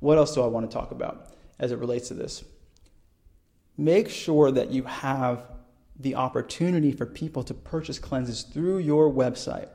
What 0.00 0.18
else 0.18 0.34
do 0.34 0.42
I 0.42 0.46
want 0.46 0.68
to 0.68 0.74
talk 0.74 0.90
about 0.90 1.34
as 1.58 1.72
it 1.72 1.78
relates 1.78 2.08
to 2.08 2.14
this? 2.14 2.42
Make 3.76 4.10
sure 4.10 4.50
that 4.50 4.70
you 4.70 4.82
have 4.82 5.44
the 5.98 6.14
opportunity 6.14 6.92
for 6.92 7.06
people 7.06 7.42
to 7.44 7.54
purchase 7.54 7.98
cleanses 7.98 8.42
through 8.42 8.78
your 8.78 9.12
website. 9.12 9.68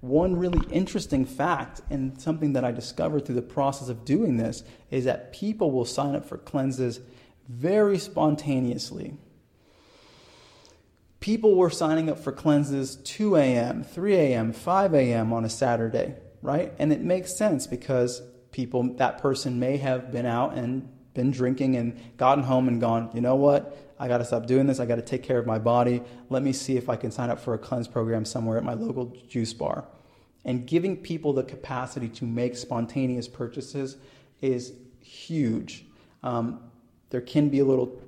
One 0.00 0.36
really 0.36 0.66
interesting 0.70 1.26
fact, 1.26 1.82
and 1.90 2.18
something 2.20 2.54
that 2.54 2.64
I 2.64 2.72
discovered 2.72 3.26
through 3.26 3.34
the 3.34 3.42
process 3.42 3.90
of 3.90 4.06
doing 4.06 4.38
this, 4.38 4.64
is 4.90 5.04
that 5.04 5.32
people 5.32 5.70
will 5.70 5.84
sign 5.84 6.14
up 6.14 6.26
for 6.26 6.38
cleanses 6.38 7.00
very 7.48 7.98
spontaneously. 7.98 9.18
People 11.20 11.54
were 11.54 11.68
signing 11.68 12.08
up 12.08 12.18
for 12.18 12.32
cleanses 12.32 12.96
2 12.96 13.36
a.m., 13.36 13.84
3 13.84 14.14
a.m., 14.14 14.52
5 14.54 14.94
a.m. 14.94 15.34
on 15.34 15.44
a 15.44 15.50
Saturday, 15.50 16.14
right? 16.40 16.72
And 16.78 16.94
it 16.94 17.02
makes 17.02 17.36
sense 17.36 17.66
because 17.66 18.22
people, 18.52 18.94
that 18.94 19.18
person 19.18 19.58
may 19.58 19.76
have 19.76 20.10
been 20.12 20.26
out 20.26 20.54
and 20.54 20.88
been 21.14 21.30
drinking 21.30 21.76
and 21.76 21.98
gotten 22.16 22.44
home 22.44 22.68
and 22.68 22.80
gone, 22.80 23.10
you 23.14 23.20
know 23.20 23.36
what? 23.36 23.76
I 23.98 24.08
got 24.08 24.18
to 24.18 24.24
stop 24.24 24.46
doing 24.46 24.66
this. 24.66 24.80
I 24.80 24.86
got 24.86 24.96
to 24.96 25.02
take 25.02 25.22
care 25.22 25.38
of 25.38 25.46
my 25.46 25.58
body. 25.58 26.02
Let 26.30 26.42
me 26.42 26.52
see 26.52 26.76
if 26.76 26.88
I 26.88 26.96
can 26.96 27.10
sign 27.10 27.28
up 27.30 27.38
for 27.38 27.52
a 27.54 27.58
cleanse 27.58 27.88
program 27.88 28.24
somewhere 28.24 28.56
at 28.56 28.64
my 28.64 28.74
local 28.74 29.14
juice 29.28 29.52
bar. 29.52 29.86
And 30.44 30.66
giving 30.66 30.96
people 30.96 31.34
the 31.34 31.42
capacity 31.42 32.08
to 32.08 32.24
make 32.24 32.56
spontaneous 32.56 33.28
purchases 33.28 33.98
is 34.40 34.72
huge. 35.00 35.84
Um, 36.22 36.60
there 37.10 37.20
can 37.20 37.50
be 37.50 37.58
a 37.58 37.64
little 37.64 38.00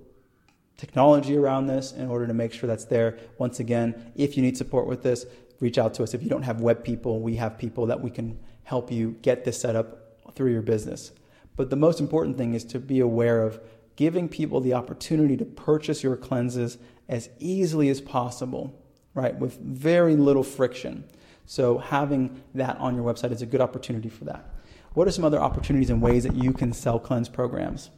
technology 0.79 1.37
around 1.37 1.67
this 1.67 1.93
in 1.93 2.09
order 2.09 2.27
to 2.27 2.35
make 2.35 2.53
sure 2.53 2.67
that's 2.67 2.87
there. 2.87 3.19
Once 3.37 3.61
again, 3.61 4.13
if 4.17 4.37
you 4.37 4.43
need 4.43 4.57
support 4.57 4.87
with 4.87 5.03
this, 5.03 5.27
reach 5.61 5.77
out 5.77 5.93
to 5.95 6.03
us. 6.03 6.15
If 6.15 6.23
you 6.23 6.31
don't 6.31 6.43
have 6.43 6.61
web 6.61 6.83
people, 6.83 7.21
we 7.21 7.37
have 7.37 7.59
people 7.59 7.87
that 7.87 8.01
we 8.01 8.11
can 8.11 8.39
help 8.65 8.91
you 8.91 9.17
get 9.23 9.45
this 9.45 9.61
set 9.61 9.77
up 9.77 10.02
through 10.35 10.53
your 10.53 10.63
business. 10.63 11.13
But 11.57 11.71
the 11.71 11.77
most 11.77 12.01
important 12.01 12.39
thing 12.39 12.55
is 12.55 12.65
to 12.67 12.79
be 12.79 13.01
aware 13.01 13.43
of 13.43 13.61
giving 13.97 14.29
people 14.29 14.61
the 14.61 14.75
opportunity 14.75 15.37
to 15.37 15.45
purchase 15.45 16.03
your 16.03 16.17
cleanses 16.17 16.79
as 17.09 17.29
easily 17.39 17.89
as 17.89 18.01
possible, 18.01 18.79
right? 19.15 19.37
With 19.37 19.59
very 19.61 20.17
little 20.17 20.43
friction. 20.43 21.05
So 21.45 21.79
having 21.79 22.43
that 22.55 22.79
on 22.79 22.95
your 22.95 23.05
website 23.05 23.33
is 23.33 23.43
a 23.43 23.47
good 23.47 23.61
opportunity 23.61 24.09
for 24.09 24.25
that. 24.25 24.49
What 24.95 25.09
are 25.09 25.11
some 25.11 25.25
other 25.25 25.41
opportunities 25.41 25.91
and 25.91 26.01
ways 26.01 26.25
that 26.25 26.35
you 26.35 26.53
can 26.53 26.73
sell 26.73 26.99
cleanse 26.99 27.29
programs? 27.29 27.91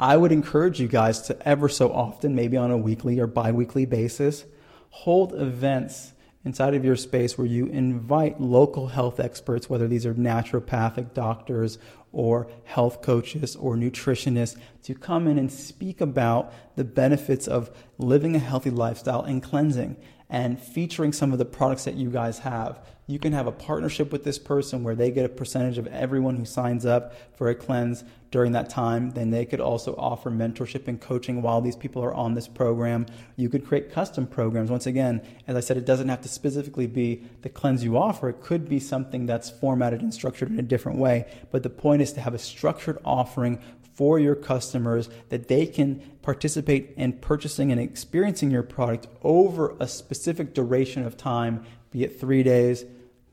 I 0.00 0.16
would 0.16 0.32
encourage 0.32 0.80
you 0.80 0.88
guys 0.88 1.20
to 1.22 1.48
ever 1.48 1.68
so 1.68 1.92
often, 1.92 2.34
maybe 2.34 2.56
on 2.56 2.72
a 2.72 2.76
weekly 2.76 3.20
or 3.20 3.28
bi 3.28 3.52
weekly 3.52 3.86
basis, 3.86 4.44
hold 4.90 5.32
events 5.34 6.12
inside 6.44 6.74
of 6.74 6.84
your 6.84 6.96
space 6.96 7.38
where 7.38 7.46
you 7.46 7.66
invite 7.66 8.40
local 8.40 8.88
health 8.88 9.20
experts, 9.20 9.70
whether 9.70 9.86
these 9.86 10.04
are 10.04 10.14
naturopathic 10.14 11.14
doctors 11.14 11.78
or 12.12 12.48
health 12.64 13.00
coaches 13.02 13.56
or 13.56 13.76
nutritionists, 13.76 14.56
to 14.82 14.94
come 14.94 15.26
in 15.26 15.38
and 15.38 15.50
speak 15.50 16.00
about 16.00 16.52
the 16.76 16.84
benefits 16.84 17.46
of 17.46 17.70
living 17.98 18.34
a 18.34 18.38
healthy 18.38 18.70
lifestyle 18.70 19.22
and 19.22 19.42
cleansing 19.42 19.96
and 20.28 20.58
featuring 20.58 21.12
some 21.12 21.32
of 21.32 21.38
the 21.38 21.44
products 21.44 21.84
that 21.84 21.94
you 21.94 22.10
guys 22.10 22.40
have. 22.40 22.84
You 23.12 23.18
can 23.18 23.34
have 23.34 23.46
a 23.46 23.52
partnership 23.52 24.10
with 24.10 24.24
this 24.24 24.38
person 24.38 24.82
where 24.82 24.94
they 24.94 25.10
get 25.10 25.26
a 25.26 25.28
percentage 25.28 25.76
of 25.76 25.86
everyone 25.88 26.36
who 26.36 26.46
signs 26.46 26.86
up 26.86 27.14
for 27.36 27.50
a 27.50 27.54
cleanse 27.54 28.04
during 28.30 28.52
that 28.52 28.70
time. 28.70 29.10
Then 29.10 29.28
they 29.28 29.44
could 29.44 29.60
also 29.60 29.94
offer 29.96 30.30
mentorship 30.30 30.88
and 30.88 30.98
coaching 30.98 31.42
while 31.42 31.60
these 31.60 31.76
people 31.76 32.02
are 32.02 32.14
on 32.14 32.32
this 32.32 32.48
program. 32.48 33.04
You 33.36 33.50
could 33.50 33.66
create 33.66 33.92
custom 33.92 34.26
programs. 34.26 34.70
Once 34.70 34.86
again, 34.86 35.20
as 35.46 35.56
I 35.56 35.60
said, 35.60 35.76
it 35.76 35.84
doesn't 35.84 36.08
have 36.08 36.22
to 36.22 36.28
specifically 36.28 36.86
be 36.86 37.22
the 37.42 37.50
cleanse 37.50 37.84
you 37.84 37.98
offer, 37.98 38.30
it 38.30 38.40
could 38.40 38.66
be 38.66 38.80
something 38.80 39.26
that's 39.26 39.50
formatted 39.50 40.00
and 40.00 40.14
structured 40.14 40.50
in 40.50 40.58
a 40.58 40.62
different 40.62 40.98
way. 40.98 41.30
But 41.50 41.64
the 41.64 41.68
point 41.68 42.00
is 42.00 42.14
to 42.14 42.22
have 42.22 42.32
a 42.32 42.38
structured 42.38 42.96
offering 43.04 43.58
for 43.92 44.18
your 44.18 44.34
customers 44.34 45.10
that 45.28 45.48
they 45.48 45.66
can 45.66 46.00
participate 46.22 46.94
in 46.96 47.12
purchasing 47.12 47.70
and 47.70 47.78
experiencing 47.78 48.50
your 48.50 48.62
product 48.62 49.06
over 49.22 49.76
a 49.78 49.86
specific 49.86 50.54
duration 50.54 51.04
of 51.04 51.18
time, 51.18 51.62
be 51.90 52.04
it 52.04 52.18
three 52.18 52.42
days, 52.42 52.86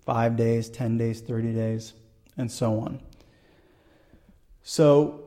five 0.09 0.35
days, 0.35 0.71
10 0.71 0.97
days, 0.97 1.21
30 1.21 1.53
days, 1.53 1.93
and 2.35 2.51
so 2.51 2.79
on. 2.79 2.99
So, 4.63 5.23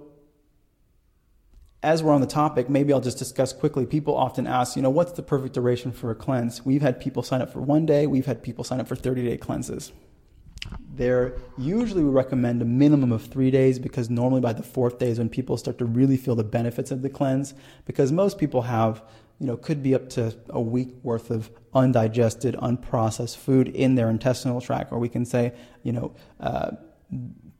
as 1.85 2.03
we're 2.03 2.13
on 2.13 2.21
the 2.21 2.27
topic, 2.27 2.69
maybe 2.69 2.93
I'll 2.93 3.01
just 3.01 3.17
discuss 3.17 3.53
quickly. 3.53 3.87
People 3.87 4.17
often 4.17 4.45
ask, 4.45 4.75
you 4.75 4.83
know, 4.83 4.91
what's 4.91 5.13
the 5.13 5.23
perfect 5.23 5.55
duration 5.55 5.93
for 5.93 6.11
a 6.11 6.17
cleanse? 6.17 6.65
We've 6.65 6.83
had 6.83 6.99
people 6.99 7.23
sign 7.23 7.41
up 7.41 7.53
for 7.53 7.61
one 7.61 7.87
day, 7.87 8.09
we've 8.09 8.27
had 8.27 8.43
people 8.43 8.65
sign 8.65 8.81
up 8.81 8.89
for 8.89 8.97
30 8.97 9.25
day 9.25 9.37
cleanses. 9.37 9.93
There, 10.93 11.37
usually 11.57 12.03
we 12.03 12.11
recommend 12.11 12.61
a 12.61 12.65
minimum 12.65 13.13
of 13.13 13.25
three 13.25 13.53
days 13.53 13.79
because 13.79 14.11
normally 14.11 14.41
by 14.41 14.53
the 14.53 14.65
fourth 14.65 14.99
day 14.99 15.11
is 15.11 15.19
when 15.19 15.29
people 15.29 15.57
start 15.57 15.79
to 15.79 15.85
really 15.85 16.17
feel 16.17 16.35
the 16.35 16.43
benefits 16.43 16.91
of 16.91 17.03
the 17.03 17.09
cleanse. 17.09 17.55
Because 17.87 18.11
most 18.11 18.37
people 18.37 18.63
have, 18.63 19.01
you 19.43 19.49
know, 19.49 19.57
could 19.57 19.83
be 19.83 19.93
up 19.93 20.09
to 20.09 20.33
a 20.51 20.61
week 20.61 20.95
worth 21.03 21.29
of 21.29 21.51
undigested, 21.75 22.55
unprocessed 22.55 23.37
food 23.37 23.67
in 23.67 23.97
their 23.97 24.09
intestinal 24.09 24.61
tract, 24.61 24.93
or 24.93 25.01
we 25.01 25.09
can 25.09 25.25
say, 25.25 25.53
you 25.83 25.93
know, 25.93 26.15
uh, 26.39 26.71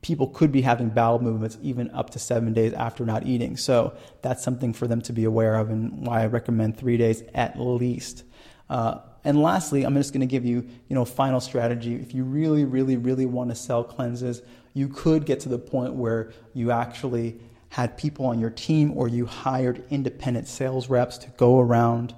people 0.01 0.27
could 0.27 0.49
be 0.49 0.61
having 0.61 0.87
bowel 0.87 1.19
movements 1.19 1.57
even 1.61 1.91
up 1.91 2.09
to 2.11 2.19
seven 2.19 2.53
days 2.53 2.71
after 2.71 3.05
not 3.05 3.25
eating. 3.25 3.57
So 3.57 3.97
that's 4.21 4.41
something 4.41 4.71
for 4.71 4.87
them 4.87 5.01
to 5.01 5.11
be 5.11 5.25
aware 5.25 5.55
of, 5.55 5.69
and 5.69 6.07
why 6.07 6.21
I 6.21 6.27
recommend 6.27 6.77
three 6.77 6.95
days 6.95 7.21
at 7.33 7.59
least. 7.59 8.23
Uh, 8.69 8.99
and 9.25 9.41
lastly, 9.41 9.83
I'm 9.83 9.95
just 9.95 10.13
going 10.13 10.21
to 10.21 10.25
give 10.25 10.45
you, 10.45 10.65
you 10.87 10.95
know, 10.95 11.03
final 11.03 11.41
strategy. 11.41 11.95
If 11.95 12.13
you 12.15 12.23
really, 12.23 12.63
really, 12.63 12.95
really 12.95 13.25
want 13.25 13.49
to 13.49 13.55
sell 13.57 13.83
cleanses, 13.83 14.41
you 14.73 14.87
could 14.87 15.25
get 15.25 15.41
to 15.41 15.49
the 15.49 15.59
point 15.59 15.95
where 15.95 16.31
you 16.53 16.71
actually 16.71 17.41
had 17.73 17.97
people 17.97 18.27
on 18.27 18.39
your 18.39 18.51
team 18.51 18.93
or 18.95 19.07
you 19.07 19.25
hired 19.25 19.83
independent 19.89 20.47
sales 20.47 20.89
reps 20.89 21.17
to 21.17 21.27
go 21.37 21.59
around 21.59 22.13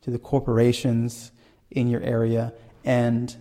to 0.00 0.10
the 0.10 0.18
corporations 0.18 1.30
in 1.70 1.88
your 1.88 2.00
area 2.00 2.52
and 2.84 3.36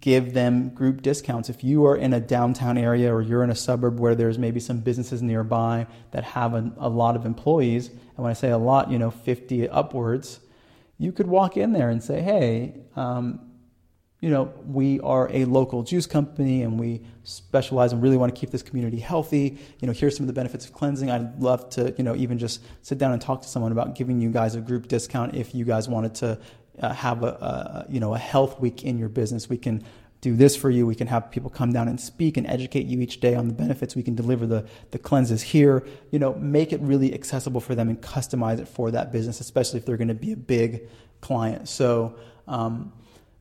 give 0.00 0.32
them 0.32 0.70
group 0.70 1.02
discounts. 1.02 1.50
If 1.50 1.62
you 1.62 1.84
are 1.84 1.94
in 1.94 2.14
a 2.14 2.20
downtown 2.20 2.78
area 2.78 3.14
or 3.14 3.20
you're 3.20 3.44
in 3.44 3.50
a 3.50 3.54
suburb 3.54 4.00
where 4.00 4.14
there's 4.14 4.38
maybe 4.38 4.60
some 4.60 4.80
businesses 4.80 5.20
nearby 5.20 5.86
that 6.12 6.24
have 6.24 6.54
a, 6.54 6.72
a 6.78 6.88
lot 6.88 7.16
of 7.16 7.26
employees, 7.26 7.88
and 7.88 8.16
when 8.16 8.30
I 8.30 8.34
say 8.34 8.48
a 8.48 8.56
lot, 8.56 8.90
you 8.90 8.98
know, 8.98 9.10
50 9.10 9.68
upwards, 9.68 10.40
you 10.96 11.12
could 11.12 11.26
walk 11.26 11.58
in 11.58 11.72
there 11.72 11.90
and 11.90 12.02
say, 12.02 12.22
hey, 12.22 12.80
um, 12.96 13.49
you 14.20 14.28
know, 14.28 14.52
we 14.66 15.00
are 15.00 15.30
a 15.32 15.46
local 15.46 15.82
juice 15.82 16.06
company 16.06 16.62
and 16.62 16.78
we 16.78 17.02
specialize 17.24 17.92
and 17.92 18.02
really 18.02 18.18
want 18.18 18.34
to 18.34 18.38
keep 18.38 18.50
this 18.50 18.62
community 18.62 18.98
healthy. 18.98 19.58
You 19.80 19.86
know, 19.86 19.94
here's 19.94 20.14
some 20.14 20.24
of 20.24 20.26
the 20.26 20.34
benefits 20.34 20.66
of 20.66 20.74
cleansing. 20.74 21.10
I'd 21.10 21.40
love 21.40 21.70
to, 21.70 21.94
you 21.96 22.04
know, 22.04 22.14
even 22.14 22.38
just 22.38 22.62
sit 22.82 22.98
down 22.98 23.12
and 23.12 23.22
talk 23.22 23.40
to 23.42 23.48
someone 23.48 23.72
about 23.72 23.94
giving 23.94 24.20
you 24.20 24.30
guys 24.30 24.54
a 24.54 24.60
group 24.60 24.88
discount 24.88 25.34
if 25.34 25.54
you 25.54 25.64
guys 25.64 25.88
wanted 25.88 26.14
to 26.16 26.38
uh, 26.80 26.92
have 26.92 27.22
a, 27.22 27.26
a, 27.26 27.86
you 27.88 27.98
know, 27.98 28.14
a 28.14 28.18
health 28.18 28.60
week 28.60 28.84
in 28.84 28.98
your 28.98 29.08
business. 29.08 29.48
We 29.48 29.56
can 29.56 29.82
do 30.20 30.36
this 30.36 30.54
for 30.54 30.68
you. 30.68 30.86
We 30.86 30.94
can 30.94 31.06
have 31.06 31.30
people 31.30 31.48
come 31.48 31.72
down 31.72 31.88
and 31.88 31.98
speak 31.98 32.36
and 32.36 32.46
educate 32.46 32.84
you 32.84 33.00
each 33.00 33.20
day 33.20 33.34
on 33.34 33.48
the 33.48 33.54
benefits. 33.54 33.96
We 33.96 34.02
can 34.02 34.14
deliver 34.14 34.46
the, 34.46 34.66
the 34.90 34.98
cleanses 34.98 35.40
here. 35.40 35.86
You 36.10 36.18
know, 36.18 36.34
make 36.34 36.74
it 36.74 36.80
really 36.82 37.14
accessible 37.14 37.62
for 37.62 37.74
them 37.74 37.88
and 37.88 37.98
customize 38.02 38.58
it 38.58 38.68
for 38.68 38.90
that 38.90 39.12
business, 39.12 39.40
especially 39.40 39.78
if 39.78 39.86
they're 39.86 39.96
going 39.96 40.08
to 40.08 40.14
be 40.14 40.32
a 40.32 40.36
big 40.36 40.88
client. 41.22 41.70
So, 41.70 42.16
um, 42.46 42.92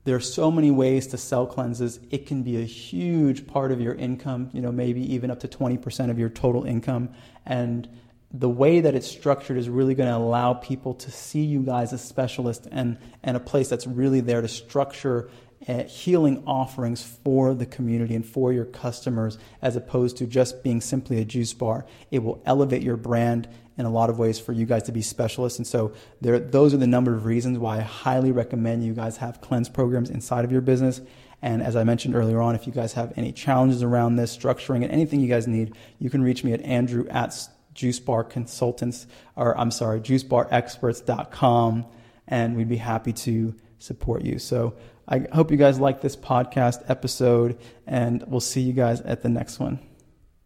there 0.06 0.16
are 0.16 0.22
so 0.22 0.50
many 0.50 0.72
ways 0.72 1.08
to 1.08 1.18
sell 1.18 1.46
cleanses. 1.46 2.00
It 2.10 2.26
can 2.26 2.44
be 2.44 2.62
a 2.62 2.66
huge 2.66 3.46
part 3.48 3.72
of 3.72 3.82
your 3.82 3.94
income, 3.94 4.50
you 4.54 4.62
know, 4.62 4.72
maybe 4.72 5.14
even 5.14 5.30
up 5.30 5.42
to 5.42 5.48
20% 5.48 6.10
of 6.10 6.18
your 6.18 6.30
total 6.30 6.64
income. 6.64 7.10
And 7.46 7.88
the 8.32 8.50
way 8.50 8.80
that 8.80 8.96
it's 8.96 9.08
structured 9.08 9.58
is 9.58 9.68
really 9.68 9.96
going 9.96 10.10
to 10.10 10.16
allow 10.16 10.54
people 10.54 10.94
to 10.94 11.12
see 11.12 11.44
you 11.44 11.62
guys 11.62 11.94
as 11.94 12.02
specialists 12.02 12.68
and, 12.72 12.98
and 13.24 13.36
a 13.36 13.40
place 13.40 13.70
that's 13.70 13.88
really 13.88 14.22
there 14.22 14.42
to 14.42 14.48
structure 14.48 15.30
Uh, 15.68 15.84
healing 15.84 16.42
offerings 16.48 17.04
for 17.04 17.54
the 17.54 17.66
community 17.66 18.16
and 18.16 18.26
for 18.26 18.54
your 18.54 18.64
customers 18.64 19.38
as 19.62 19.76
opposed 19.76 20.16
to 20.16 20.26
just 20.26 20.64
being 20.64 20.80
simply 20.80 21.20
a 21.20 21.26
juice 21.26 21.54
bar. 21.54 21.86
It 22.12 22.24
will 22.24 22.42
elevate 22.46 22.82
your 22.82 22.96
brand 22.96 23.50
in 23.78 23.86
a 23.86 23.90
lot 23.90 24.10
of 24.10 24.18
ways 24.18 24.40
for 24.40 24.54
you 24.54 24.66
guys 24.66 24.84
to 24.84 24.92
be 24.92 25.02
specialists. 25.02 25.60
And 25.60 25.68
so 25.68 25.94
there, 26.22 26.40
those 26.40 26.74
are 26.74 26.78
the 26.78 26.88
number 26.88 27.14
of 27.14 27.26
reasons 27.26 27.58
why 27.58 27.78
I 27.78 27.82
highly 27.82 28.32
recommend 28.32 28.84
you 28.84 28.94
guys 28.94 29.18
have 29.18 29.42
cleanse 29.42 29.70
programs 29.70 30.10
inside 30.10 30.46
of 30.46 30.52
your 30.52 30.62
business. 30.62 31.02
And 31.42 31.62
as 31.62 31.76
I 31.76 31.84
mentioned 31.86 32.16
earlier 32.16 32.42
on, 32.42 32.56
if 32.56 32.68
you 32.68 32.74
guys 32.74 32.94
have 32.94 33.14
any 33.16 33.32
challenges 33.32 33.82
around 33.82 34.18
this, 34.18 34.36
structuring 34.36 34.84
and 34.84 34.92
anything 34.92 35.22
you 35.22 35.30
guys 35.30 35.48
need, 35.48 35.74
you 35.98 36.10
can 36.10 36.22
reach 36.22 36.44
me 36.44 36.52
at 36.52 36.62
Andrew 36.62 37.08
at 37.10 37.36
Juice 37.74 38.00
Bar 38.00 38.26
Consultants, 38.26 39.08
or 39.38 39.58
I'm 39.58 39.72
sorry, 39.72 40.02
juicebarexperts.com, 40.02 41.86
and 42.28 42.58
we'd 42.58 42.68
be 42.68 42.78
happy 42.78 43.14
to 43.14 43.56
support 43.78 44.24
you. 44.24 44.40
So 44.40 44.76
I 45.10 45.26
hope 45.34 45.50
you 45.50 45.58
guys 45.58 45.80
like 45.80 46.02
this 46.02 46.16
podcast 46.16 46.88
episode, 46.88 47.58
and 47.88 48.24
we'll 48.28 48.40
see 48.40 48.62
you 48.62 48.74
guys 48.74 49.02
at 49.02 49.24
the 49.24 49.30
next 49.30 49.60
one. 49.60 49.80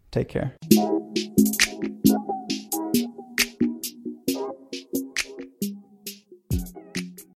Take 0.09 0.29
care. 0.29 0.55